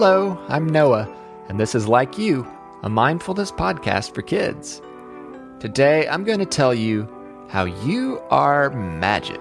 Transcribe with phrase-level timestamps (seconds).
[0.00, 1.12] Hello, I'm Noah,
[1.48, 2.46] and this is Like You,
[2.84, 4.80] a mindfulness podcast for kids.
[5.58, 7.08] Today, I'm going to tell you
[7.48, 9.40] how you are magic.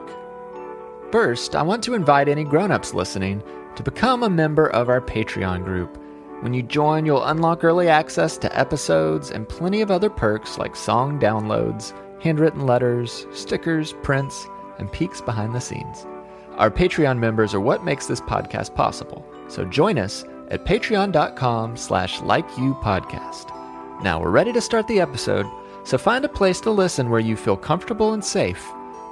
[1.12, 3.44] First, I want to invite any grown-ups listening
[3.76, 5.96] to become a member of our Patreon group.
[6.42, 10.76] When you join, you'll unlock early access to episodes and plenty of other perks like
[10.76, 14.48] song downloads, handwritten letters, stickers, prints,
[14.80, 16.08] and peeks behind the scenes.
[16.54, 19.24] Our Patreon members are what makes this podcast possible.
[19.50, 23.54] So join us at patreon.com slash likeyoupodcast.
[24.04, 25.48] Now we're ready to start the episode,
[25.84, 28.64] so find a place to listen where you feel comfortable and safe.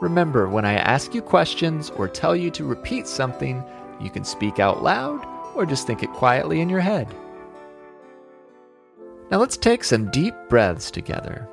[0.01, 3.63] Remember, when I ask you questions or tell you to repeat something,
[3.99, 7.07] you can speak out loud or just think it quietly in your head.
[9.31, 11.49] Now let's take some deep breaths together.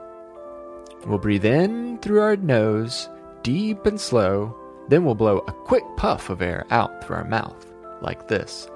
[1.06, 3.08] We'll breathe in through our nose,
[3.42, 4.56] deep and slow,
[4.88, 7.66] then we'll blow a quick puff of air out through our mouth,
[8.02, 8.68] like this.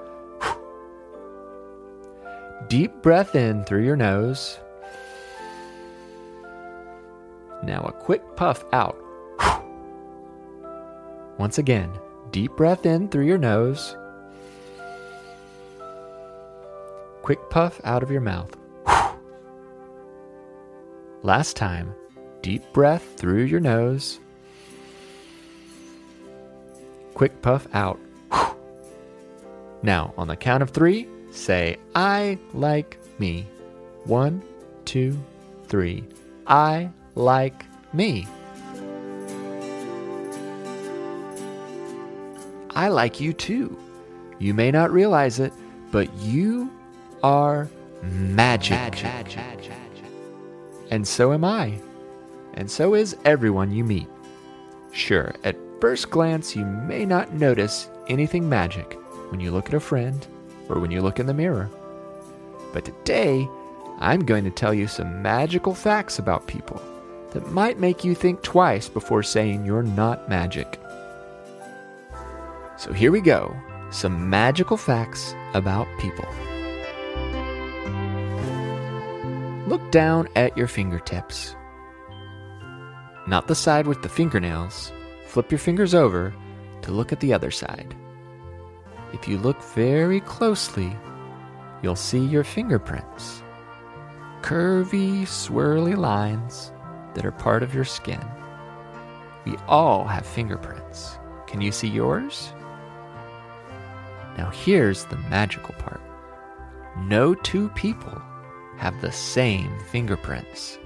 [2.69, 4.59] Deep breath in through your nose.
[7.63, 8.97] Now a quick puff out.
[11.37, 11.89] Once again,
[12.31, 13.95] deep breath in through your nose.
[17.21, 18.53] Quick puff out of your mouth.
[21.23, 21.93] Last time,
[22.41, 24.19] deep breath through your nose.
[27.13, 27.99] Quick puff out.
[29.83, 31.07] Now, on the count of three,
[31.37, 33.45] say, I like me.
[34.05, 34.41] One,
[34.85, 35.17] two,
[35.67, 36.03] three.
[36.45, 38.27] I like me.
[42.71, 43.77] I like you too.
[44.39, 45.51] You may not realize it,
[45.91, 46.71] but you
[47.23, 47.67] are
[48.03, 48.77] magic.
[50.91, 51.79] And so am I.
[52.53, 54.07] And so is everyone you meet.
[54.91, 58.97] Sure, at first glance, you may not notice anything magic
[59.29, 60.25] when you look at a friend
[60.69, 61.69] or when you look in the mirror.
[62.73, 63.47] But today,
[63.99, 66.81] I'm going to tell you some magical facts about people
[67.31, 70.79] that might make you think twice before saying you're not magic.
[72.77, 73.55] So here we go
[73.89, 76.27] some magical facts about people.
[79.67, 81.55] Look down at your fingertips.
[83.27, 84.91] Not the side with the fingernails.
[85.27, 86.33] Flip your fingers over
[86.81, 87.95] to look at the other side.
[89.13, 90.95] If you look very closely,
[91.81, 93.41] you'll see your fingerprints.
[94.41, 96.71] Curvy, swirly lines
[97.13, 98.23] that are part of your skin.
[99.45, 101.17] We all have fingerprints.
[101.47, 102.51] Can you see yours?
[104.37, 106.01] Now, here's the magical part
[106.97, 108.21] no two people
[108.77, 110.79] have the same fingerprints.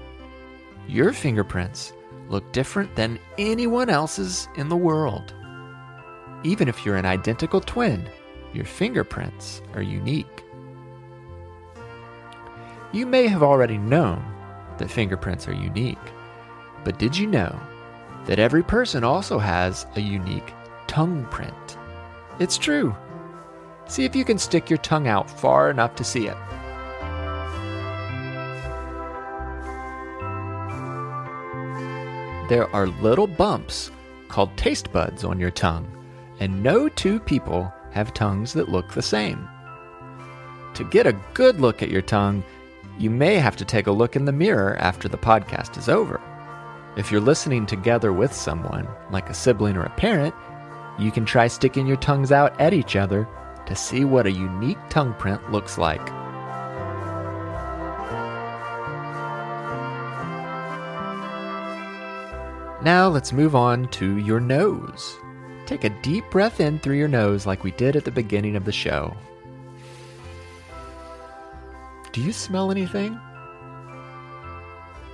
[0.87, 1.93] Your fingerprints
[2.29, 5.33] look different than anyone else's in the world.
[6.43, 8.09] Even if you're an identical twin,
[8.53, 10.43] your fingerprints are unique.
[12.91, 14.23] You may have already known
[14.77, 15.97] that fingerprints are unique,
[16.83, 17.57] but did you know
[18.25, 20.51] that every person also has a unique
[20.87, 21.77] tongue print?
[22.39, 22.95] It's true.
[23.87, 26.37] See if you can stick your tongue out far enough to see it.
[32.49, 33.91] There are little bumps
[34.27, 35.87] called taste buds on your tongue,
[36.41, 39.47] and no two people have tongues that look the same.
[40.73, 42.43] To get a good look at your tongue,
[42.97, 46.19] you may have to take a look in the mirror after the podcast is over.
[46.97, 50.33] If you're listening together with someone, like a sibling or a parent,
[50.97, 53.27] you can try sticking your tongues out at each other
[53.67, 56.05] to see what a unique tongue print looks like.
[62.83, 65.15] Now let's move on to your nose.
[65.71, 68.65] Take a deep breath in through your nose like we did at the beginning of
[68.65, 69.15] the show.
[72.11, 73.17] Do you smell anything?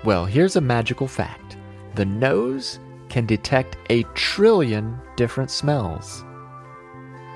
[0.03, 1.57] Well, here's a magical fact
[1.93, 6.25] the nose can detect a trillion different smells.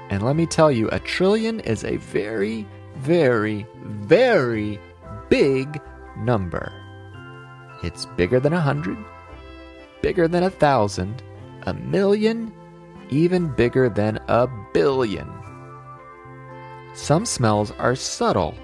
[0.09, 4.79] And let me tell you, a trillion is a very, very, very
[5.29, 5.79] big
[6.17, 6.73] number.
[7.83, 8.97] It's bigger than a hundred,
[10.01, 11.21] bigger than a thousand,
[11.67, 12.51] a million,
[13.11, 15.29] even bigger than a billion.
[16.93, 18.55] Some smells are subtle,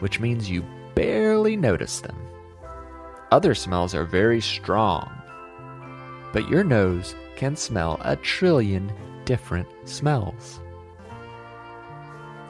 [0.00, 0.64] which means you
[0.94, 2.16] barely notice them.
[3.30, 5.08] Other smells are very strong,
[6.32, 8.92] but your nose can smell a trillion
[9.24, 10.60] different smells.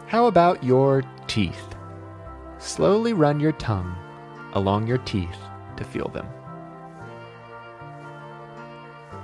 [0.06, 1.75] How about your teeth?
[2.58, 3.94] Slowly run your tongue
[4.55, 5.38] along your teeth
[5.76, 6.26] to feel them.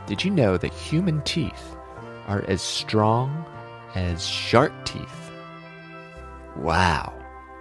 [0.06, 1.75] Did you know that human teeth
[2.26, 3.44] are as strong
[3.94, 5.30] as shark teeth?
[6.56, 7.12] Wow,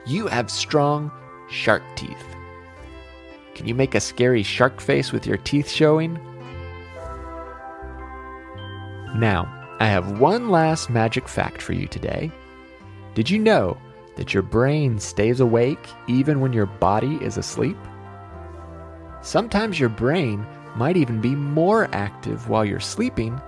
[0.05, 1.11] you have strong
[1.49, 2.35] shark teeth.
[3.53, 6.19] Can you make a scary shark face with your teeth showing?
[9.15, 12.31] Now, I have one last magic fact for you today.
[13.13, 13.77] Did you know
[14.17, 17.77] that your brain stays awake even when your body is asleep?
[19.21, 20.45] Sometimes your brain
[20.75, 23.39] might even be more active while you're sleeping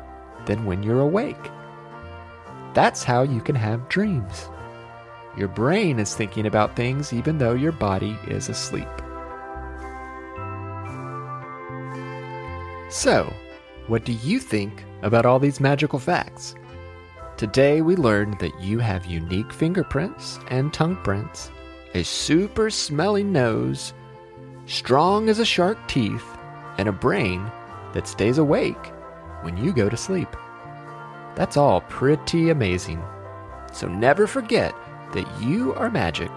[0.47, 1.51] than when you're awake.
[2.73, 4.49] That's how you can have dreams.
[5.37, 8.87] Your brain is thinking about things even though your body is asleep.
[12.89, 13.31] So,
[13.87, 16.55] what do you think about all these magical facts?
[17.35, 21.51] Today we learned that you have unique fingerprints and tongue prints,
[21.93, 23.93] a super smelly nose,
[24.65, 26.25] strong as a shark teeth,
[26.79, 27.51] and a brain
[27.93, 28.91] that stays awake
[29.41, 30.29] when you go to sleep.
[31.35, 33.03] That's all pretty amazing.
[33.71, 34.73] So never forget
[35.13, 36.31] that you are magic,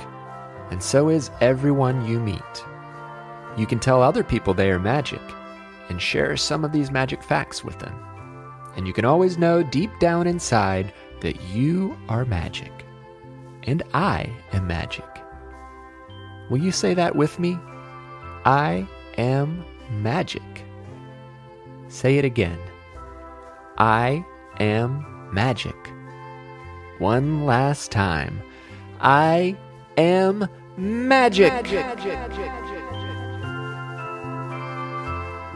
[0.71, 2.65] and so is everyone you meet.
[3.57, 5.23] You can tell other people they are magic
[5.89, 8.11] and share some of these magic facts with them
[8.77, 12.73] and you can always know deep down inside that you are magic.
[13.65, 15.05] And I am magic.
[16.49, 17.59] Will you say that with me?
[18.45, 18.87] I
[19.19, 20.65] am magic.
[21.89, 22.59] Say it again.
[23.79, 24.25] I
[24.59, 25.77] am magic.
[26.99, 28.43] One last time.
[29.01, 29.57] I
[29.97, 31.53] am magic.
[31.53, 31.87] magic.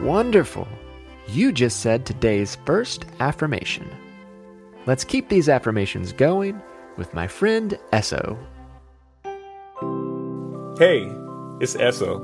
[0.01, 0.67] Wonderful.
[1.27, 3.89] You just said today's first affirmation.
[4.85, 6.61] Let's keep these affirmations going
[6.97, 8.37] with my friend Esso.
[10.77, 11.09] Hey,
[11.61, 12.21] it's Esso.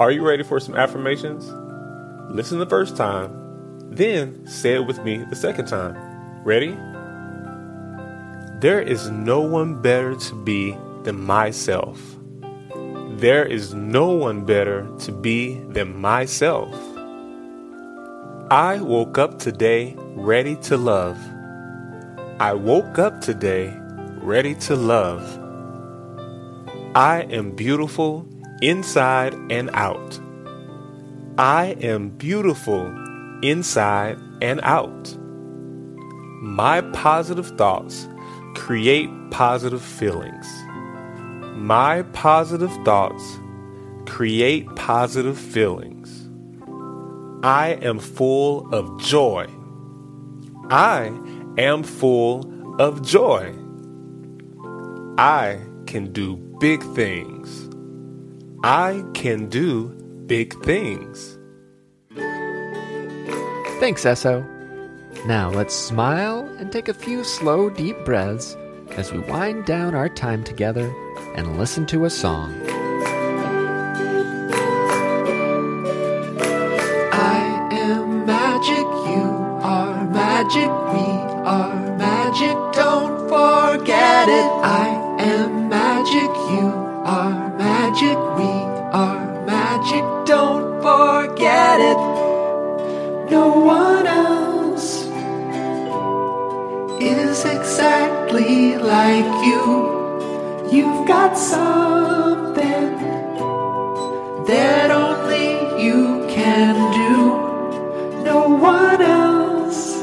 [0.00, 1.50] Are you ready for some affirmations?
[2.30, 3.30] Listen the first time,
[3.98, 5.96] then say it with me the second time.
[6.44, 6.70] Ready?
[8.60, 12.00] There is no one better to be than myself.
[13.18, 16.72] There is no one better to be than myself.
[18.50, 21.18] I woke up today ready to love.
[22.38, 23.76] I woke up today
[24.22, 25.22] ready to love.
[26.94, 28.26] I am beautiful
[28.62, 30.20] inside and out.
[31.36, 32.86] I am beautiful
[33.42, 35.16] inside and out.
[36.42, 38.08] My positive thoughts
[38.54, 40.46] create positive feelings.
[41.56, 43.38] My positive thoughts
[44.06, 46.28] create positive feelings.
[47.42, 49.46] I am full of joy.
[50.70, 51.12] I
[51.56, 52.44] am full
[52.80, 53.54] of joy.
[55.18, 57.68] I can do big things.
[58.62, 59.88] I can do
[60.26, 61.37] big things.
[63.78, 64.44] Thanks, Esso.
[65.24, 68.56] Now let's smile and take a few slow, deep breaths
[68.90, 70.92] as we wind down our time together
[71.36, 72.52] and listen to a song.
[77.12, 80.04] I am magic, we are
[99.68, 100.68] you.
[100.70, 102.88] You've got something
[104.46, 107.16] that only you can do.
[108.24, 110.02] No one else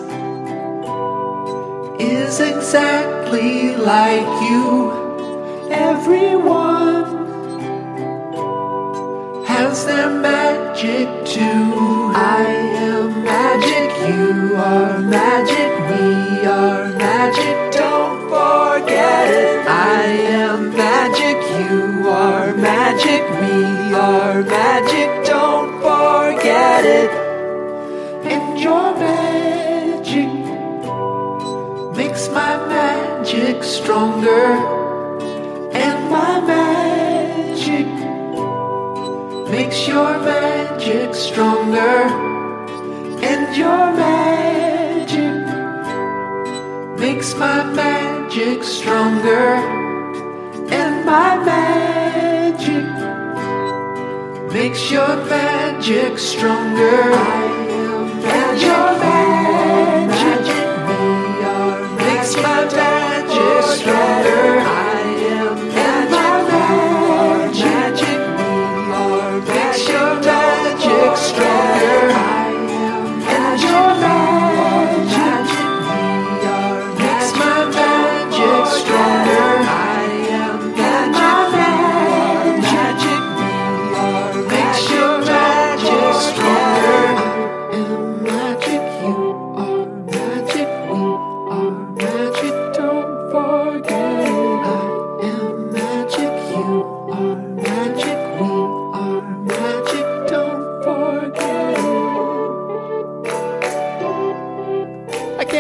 [2.00, 4.70] is exactly like you.
[5.72, 7.06] Everyone
[9.46, 12.12] has their magic too.
[12.16, 12.44] I
[12.88, 15.35] am magic, you are magic,
[23.42, 27.12] we are magic, don't forget it.
[28.34, 30.32] And your magic.
[31.96, 34.48] Makes my magic stronger,
[35.74, 37.88] and my magic
[39.50, 41.98] makes your magic stronger,
[43.32, 45.36] and your magic
[47.00, 49.56] makes my magic stronger,
[50.70, 53.05] and my magic
[54.56, 57.12] makes your magic stronger,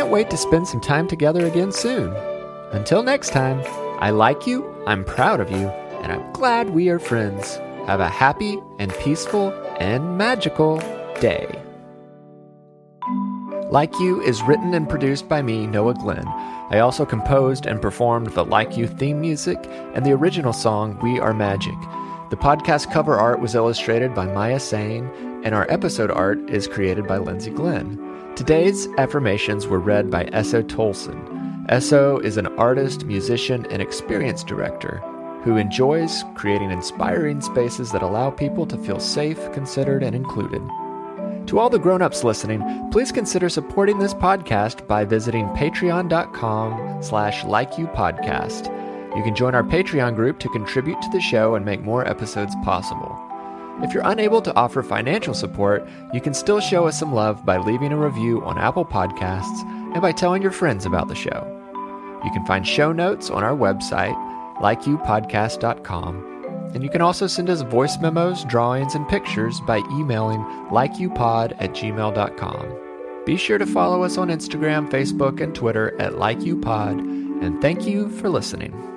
[0.03, 2.13] wait to spend some time together again soon.
[2.71, 3.61] Until next time,
[3.99, 5.69] I like you, I'm proud of you,
[6.03, 7.55] and I'm glad we are friends.
[7.87, 10.77] Have a happy and peaceful and magical
[11.19, 11.47] day.
[13.71, 16.27] Like You is written and produced by me, Noah Glenn.
[16.27, 19.57] I also composed and performed the Like You theme music
[19.93, 21.75] and the original song We Are Magic.
[22.29, 25.09] The podcast cover art was illustrated by Maya Sane,
[25.43, 28.14] and our episode art is created by Lindsay Glenn.
[28.35, 31.67] Today's affirmations were read by Esso Tolson.
[31.67, 34.97] Esso is an artist, musician, and experience director
[35.45, 40.61] who enjoys creating inspiring spaces that allow people to feel safe, considered, and included.
[41.47, 49.15] To all the grown-ups listening, please consider supporting this podcast by visiting patreon.com slash likeyoupodcast.
[49.15, 52.53] You can join our Patreon group to contribute to the show and make more episodes
[52.65, 53.24] possible.
[53.81, 57.57] If you're unable to offer financial support, you can still show us some love by
[57.57, 59.63] leaving a review on Apple Podcasts
[59.93, 61.51] and by telling your friends about the show.
[62.23, 64.15] You can find show notes on our website,
[64.61, 70.39] likeyoupodcast.com, and you can also send us voice memos, drawings, and pictures by emailing
[70.71, 72.81] likeyoupod at gmail.com.
[73.25, 76.99] Be sure to follow us on Instagram, Facebook, and Twitter at likeyoupod,
[77.43, 78.94] and thank you for listening.